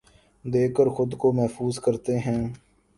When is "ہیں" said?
2.19-2.41